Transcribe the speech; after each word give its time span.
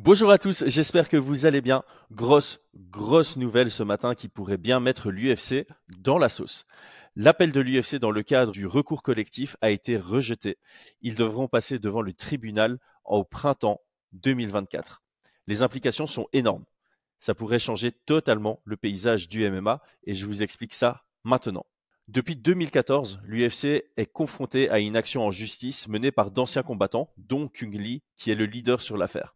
Bonjour 0.00 0.30
à 0.30 0.38
tous, 0.38 0.62
j'espère 0.68 1.08
que 1.08 1.16
vous 1.16 1.44
allez 1.44 1.60
bien. 1.60 1.82
Grosse, 2.12 2.60
grosse 2.76 3.36
nouvelle 3.36 3.68
ce 3.68 3.82
matin 3.82 4.14
qui 4.14 4.28
pourrait 4.28 4.56
bien 4.56 4.78
mettre 4.78 5.10
l'UFC 5.10 5.66
dans 5.88 6.18
la 6.18 6.28
sauce. 6.28 6.66
L'appel 7.16 7.50
de 7.50 7.60
l'UFC 7.60 7.96
dans 7.96 8.12
le 8.12 8.22
cadre 8.22 8.52
du 8.52 8.64
recours 8.64 9.02
collectif 9.02 9.56
a 9.60 9.70
été 9.70 9.96
rejeté. 9.96 10.56
Ils 11.02 11.16
devront 11.16 11.48
passer 11.48 11.80
devant 11.80 12.00
le 12.00 12.12
tribunal 12.12 12.78
au 13.04 13.24
printemps 13.24 13.80
2024. 14.12 15.02
Les 15.48 15.64
implications 15.64 16.06
sont 16.06 16.28
énormes. 16.32 16.64
Ça 17.18 17.34
pourrait 17.34 17.58
changer 17.58 17.90
totalement 17.90 18.62
le 18.64 18.76
paysage 18.76 19.28
du 19.28 19.50
MMA 19.50 19.82
et 20.04 20.14
je 20.14 20.26
vous 20.26 20.44
explique 20.44 20.74
ça 20.74 21.02
maintenant. 21.24 21.66
Depuis 22.06 22.36
2014, 22.36 23.18
l'UFC 23.24 23.90
est 23.96 24.12
confronté 24.12 24.70
à 24.70 24.78
une 24.78 24.94
action 24.94 25.26
en 25.26 25.32
justice 25.32 25.88
menée 25.88 26.12
par 26.12 26.30
d'anciens 26.30 26.62
combattants, 26.62 27.12
dont 27.16 27.48
Kung 27.48 27.74
Lee, 27.74 28.04
qui 28.16 28.30
est 28.30 28.36
le 28.36 28.46
leader 28.46 28.80
sur 28.80 28.96
l'affaire. 28.96 29.34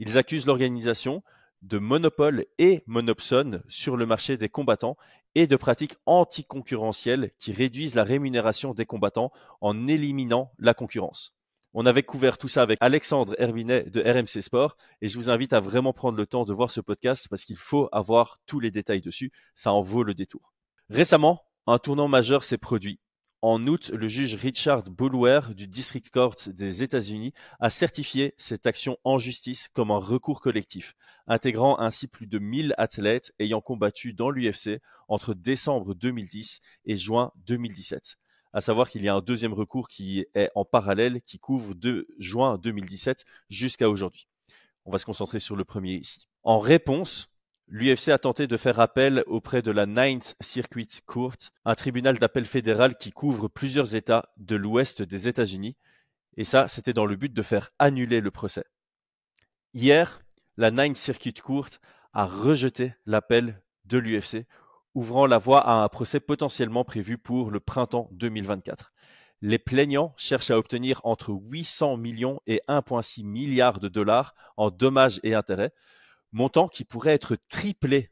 Ils 0.00 0.16
accusent 0.16 0.46
l'organisation 0.46 1.22
de 1.60 1.78
monopole 1.78 2.46
et 2.58 2.82
monopsone 2.86 3.62
sur 3.68 3.98
le 3.98 4.06
marché 4.06 4.38
des 4.38 4.48
combattants 4.48 4.96
et 5.34 5.46
de 5.46 5.56
pratiques 5.56 5.96
anticoncurrentielles 6.06 7.32
qui 7.38 7.52
réduisent 7.52 7.94
la 7.94 8.02
rémunération 8.02 8.72
des 8.72 8.86
combattants 8.86 9.30
en 9.60 9.86
éliminant 9.88 10.52
la 10.58 10.72
concurrence. 10.72 11.34
On 11.74 11.84
avait 11.84 12.02
couvert 12.02 12.38
tout 12.38 12.48
ça 12.48 12.62
avec 12.62 12.78
Alexandre 12.80 13.34
Herbinet 13.38 13.84
de 13.90 14.00
RMC 14.00 14.40
Sport 14.42 14.78
et 15.02 15.08
je 15.08 15.16
vous 15.16 15.28
invite 15.28 15.52
à 15.52 15.60
vraiment 15.60 15.92
prendre 15.92 16.16
le 16.16 16.26
temps 16.26 16.46
de 16.46 16.54
voir 16.54 16.70
ce 16.70 16.80
podcast 16.80 17.26
parce 17.28 17.44
qu'il 17.44 17.58
faut 17.58 17.90
avoir 17.92 18.40
tous 18.46 18.58
les 18.58 18.70
détails 18.70 19.02
dessus. 19.02 19.30
Ça 19.54 19.70
en 19.70 19.82
vaut 19.82 20.02
le 20.02 20.14
détour. 20.14 20.54
Récemment, 20.88 21.42
un 21.66 21.78
tournant 21.78 22.08
majeur 22.08 22.42
s'est 22.42 22.56
produit 22.56 23.00
en 23.42 23.66
août, 23.66 23.90
le 23.94 24.06
juge 24.06 24.34
Richard 24.34 24.84
Boulwer 24.84 25.40
du 25.54 25.66
District 25.66 26.10
Court 26.10 26.36
des 26.46 26.82
États-Unis 26.82 27.32
a 27.58 27.70
certifié 27.70 28.34
cette 28.36 28.66
action 28.66 28.98
en 29.02 29.18
justice 29.18 29.68
comme 29.72 29.90
un 29.90 29.98
recours 29.98 30.42
collectif, 30.42 30.94
intégrant 31.26 31.78
ainsi 31.80 32.06
plus 32.06 32.26
de 32.26 32.38
1000 32.38 32.74
athlètes 32.76 33.32
ayant 33.38 33.62
combattu 33.62 34.12
dans 34.12 34.30
l'UFC 34.30 34.80
entre 35.08 35.32
décembre 35.32 35.94
2010 35.94 36.60
et 36.84 36.96
juin 36.96 37.32
2017. 37.46 38.16
À 38.52 38.60
savoir 38.60 38.90
qu'il 38.90 39.02
y 39.02 39.08
a 39.08 39.14
un 39.14 39.22
deuxième 39.22 39.54
recours 39.54 39.88
qui 39.88 40.26
est 40.34 40.50
en 40.54 40.66
parallèle, 40.66 41.22
qui 41.22 41.38
couvre 41.38 41.74
de 41.74 42.08
juin 42.18 42.58
2017 42.58 43.24
jusqu'à 43.48 43.88
aujourd'hui. 43.88 44.26
On 44.84 44.90
va 44.90 44.98
se 44.98 45.06
concentrer 45.06 45.40
sur 45.40 45.56
le 45.56 45.64
premier 45.64 45.94
ici. 45.94 46.28
En 46.42 46.58
réponse, 46.58 47.30
L'UFC 47.72 48.08
a 48.08 48.18
tenté 48.18 48.48
de 48.48 48.56
faire 48.56 48.80
appel 48.80 49.22
auprès 49.28 49.62
de 49.62 49.70
la 49.70 49.86
Ninth 49.86 50.34
Circuit 50.40 50.88
Court, 51.06 51.36
un 51.64 51.76
tribunal 51.76 52.18
d'appel 52.18 52.44
fédéral 52.44 52.96
qui 52.96 53.12
couvre 53.12 53.46
plusieurs 53.46 53.94
États 53.94 54.28
de 54.38 54.56
l'ouest 54.56 55.02
des 55.02 55.28
États-Unis, 55.28 55.76
et 56.36 56.42
ça, 56.42 56.66
c'était 56.66 56.92
dans 56.92 57.06
le 57.06 57.14
but 57.14 57.32
de 57.32 57.42
faire 57.42 57.70
annuler 57.78 58.20
le 58.20 58.32
procès. 58.32 58.64
Hier, 59.72 60.20
la 60.56 60.72
Ninth 60.72 60.96
Circuit 60.96 61.32
Court 61.32 61.68
a 62.12 62.26
rejeté 62.26 62.92
l'appel 63.06 63.62
de 63.84 63.98
l'UFC, 63.98 64.46
ouvrant 64.96 65.26
la 65.26 65.38
voie 65.38 65.60
à 65.60 65.74
un 65.74 65.88
procès 65.88 66.18
potentiellement 66.18 66.82
prévu 66.82 67.18
pour 67.18 67.52
le 67.52 67.60
printemps 67.60 68.08
2024. 68.10 68.92
Les 69.42 69.60
plaignants 69.60 70.12
cherchent 70.16 70.50
à 70.50 70.58
obtenir 70.58 71.00
entre 71.04 71.30
800 71.30 71.98
millions 71.98 72.40
et 72.48 72.62
1,6 72.66 73.24
milliard 73.24 73.78
de 73.78 73.86
dollars 73.86 74.34
en 74.56 74.72
dommages 74.72 75.20
et 75.22 75.36
intérêts, 75.36 75.72
montant 76.32 76.68
qui 76.68 76.84
pourrait 76.84 77.14
être 77.14 77.36
triplé 77.48 78.10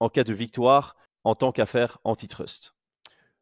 en 0.00 0.08
cas 0.08 0.24
de 0.24 0.32
victoire 0.32 0.96
en 1.24 1.34
tant 1.34 1.52
qu'affaire 1.52 1.98
antitrust. 2.04 2.74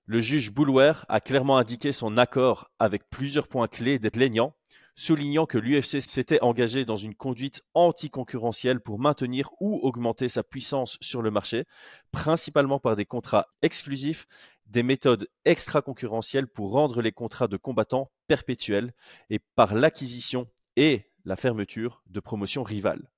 Le 0.06 0.20
juge 0.20 0.52
Boulwer 0.52 0.92
a 1.08 1.20
clairement 1.20 1.58
indiqué 1.58 1.92
son 1.92 2.16
accord 2.16 2.70
avec 2.78 3.08
plusieurs 3.10 3.46
points 3.46 3.68
clés 3.68 3.98
des 3.98 4.10
plaignants, 4.10 4.54
soulignant 4.94 5.44
que 5.44 5.58
l'UFC 5.58 6.00
s'était 6.00 6.40
engagé 6.40 6.84
dans 6.84 6.96
une 6.96 7.14
conduite 7.14 7.62
anticoncurrentielle 7.74 8.80
pour 8.80 8.98
maintenir 8.98 9.50
ou 9.60 9.78
augmenter 9.82 10.28
sa 10.28 10.42
puissance 10.42 10.96
sur 11.00 11.20
le 11.20 11.30
marché, 11.30 11.66
principalement 12.10 12.80
par 12.80 12.96
des 12.96 13.04
contrats 13.04 13.48
exclusifs, 13.60 14.26
des 14.66 14.82
méthodes 14.82 15.28
extra-concurrentielles 15.44 16.48
pour 16.48 16.72
rendre 16.72 17.02
les 17.02 17.12
contrats 17.12 17.48
de 17.48 17.56
combattants 17.56 18.10
perpétuels 18.26 18.94
et 19.30 19.40
par 19.56 19.74
l'acquisition 19.74 20.48
et 20.76 21.04
la 21.24 21.36
fermeture 21.36 22.02
de 22.06 22.20
promotions 22.20 22.62
rivales. 22.62 23.10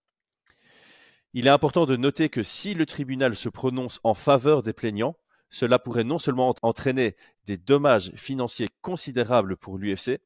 Il 1.33 1.47
est 1.47 1.51
important 1.51 1.87
de 1.87 1.97
noter 1.97 2.29
que 2.29 2.43
si 2.43 2.75
le 2.75 2.87
tribunal 2.87 3.37
se 3.37 3.49
prononce 3.49 4.01
en 4.03 4.15
faveur 4.15 4.63
des 4.63 4.73
plaignants, 4.73 5.17
cela 5.49 5.79
pourrait 5.79 6.05
non 6.05 6.19
seulement 6.19 6.55
entraîner 6.63 7.17
des 7.47 7.57
dommages 7.57 8.13
financiers 8.15 8.69
considérables 8.81 9.57
pour 9.57 9.79
l'UFC, 9.79 10.21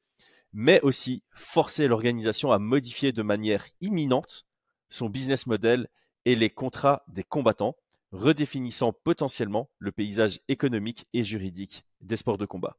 mais 0.52 0.80
aussi 0.82 1.22
forcer 1.32 1.88
l'organisation 1.88 2.52
à 2.52 2.58
modifier 2.58 3.12
de 3.12 3.22
manière 3.22 3.66
imminente 3.80 4.46
son 4.88 5.08
business 5.08 5.46
model 5.46 5.88
et 6.24 6.36
les 6.36 6.50
contrats 6.50 7.04
des 7.08 7.24
combattants, 7.24 7.76
redéfinissant 8.12 8.92
potentiellement 8.92 9.68
le 9.78 9.92
paysage 9.92 10.40
économique 10.48 11.06
et 11.12 11.24
juridique 11.24 11.84
des 12.00 12.16
sports 12.16 12.38
de 12.38 12.46
combat. 12.46 12.78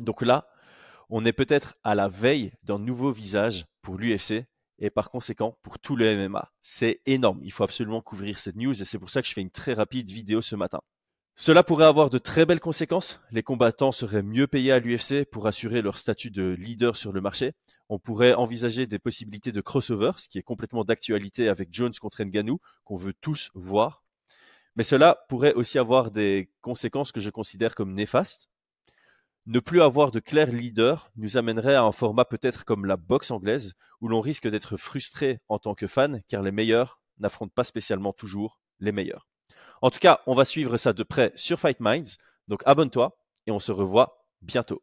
Donc 0.00 0.22
là, 0.22 0.48
on 1.10 1.24
est 1.24 1.32
peut-être 1.32 1.76
à 1.84 1.94
la 1.94 2.08
veille 2.08 2.52
d'un 2.64 2.78
nouveau 2.78 3.12
visage 3.12 3.66
pour 3.82 3.98
l'UFC 3.98 4.46
et 4.78 4.90
par 4.90 5.10
conséquent 5.10 5.58
pour 5.62 5.78
tout 5.78 5.96
le 5.96 6.28
MMA. 6.28 6.52
C'est 6.62 7.00
énorme. 7.06 7.40
Il 7.42 7.52
faut 7.52 7.64
absolument 7.64 8.00
couvrir 8.00 8.38
cette 8.38 8.56
news 8.56 8.80
et 8.80 8.84
c'est 8.84 8.98
pour 8.98 9.10
ça 9.10 9.22
que 9.22 9.28
je 9.28 9.32
fais 9.32 9.40
une 9.40 9.50
très 9.50 9.74
rapide 9.74 10.10
vidéo 10.10 10.42
ce 10.42 10.56
matin. 10.56 10.80
Cela 11.38 11.62
pourrait 11.62 11.86
avoir 11.86 12.08
de 12.08 12.16
très 12.16 12.46
belles 12.46 12.60
conséquences. 12.60 13.20
Les 13.30 13.42
combattants 13.42 13.92
seraient 13.92 14.22
mieux 14.22 14.46
payés 14.46 14.72
à 14.72 14.78
l'UFC 14.78 15.26
pour 15.30 15.46
assurer 15.46 15.82
leur 15.82 15.98
statut 15.98 16.30
de 16.30 16.56
leader 16.58 16.96
sur 16.96 17.12
le 17.12 17.20
marché. 17.20 17.52
On 17.90 17.98
pourrait 17.98 18.32
envisager 18.32 18.86
des 18.86 18.98
possibilités 18.98 19.52
de 19.52 19.60
crossover, 19.60 20.12
ce 20.16 20.28
qui 20.28 20.38
est 20.38 20.42
complètement 20.42 20.82
d'actualité 20.82 21.50
avec 21.50 21.68
Jones 21.72 21.92
contre 22.00 22.24
Ngannou, 22.24 22.58
qu'on 22.84 22.96
veut 22.96 23.12
tous 23.12 23.50
voir. 23.52 24.02
Mais 24.76 24.82
cela 24.82 25.26
pourrait 25.28 25.52
aussi 25.52 25.78
avoir 25.78 26.10
des 26.10 26.50
conséquences 26.62 27.12
que 27.12 27.20
je 27.20 27.28
considère 27.28 27.74
comme 27.74 27.92
néfastes. 27.92 28.48
Ne 29.48 29.60
plus 29.60 29.80
avoir 29.80 30.10
de 30.10 30.18
clair 30.18 30.48
leader 30.48 31.12
nous 31.14 31.36
amènerait 31.36 31.76
à 31.76 31.84
un 31.84 31.92
format 31.92 32.24
peut-être 32.24 32.64
comme 32.64 32.84
la 32.84 32.96
boxe 32.96 33.30
anglaise, 33.30 33.74
où 34.00 34.08
l'on 34.08 34.20
risque 34.20 34.48
d'être 34.48 34.76
frustré 34.76 35.38
en 35.48 35.60
tant 35.60 35.76
que 35.76 35.86
fan, 35.86 36.20
car 36.26 36.42
les 36.42 36.50
meilleurs 36.50 37.00
n'affrontent 37.18 37.52
pas 37.54 37.62
spécialement 37.62 38.12
toujours 38.12 38.60
les 38.80 38.90
meilleurs. 38.90 39.28
En 39.82 39.90
tout 39.90 40.00
cas, 40.00 40.20
on 40.26 40.34
va 40.34 40.44
suivre 40.44 40.76
ça 40.78 40.92
de 40.92 41.02
près 41.04 41.32
sur 41.36 41.60
Fight 41.60 41.78
Minds, 41.78 42.16
donc 42.48 42.62
abonne-toi 42.66 43.16
et 43.46 43.52
on 43.52 43.60
se 43.60 43.70
revoit 43.70 44.26
bientôt. 44.42 44.82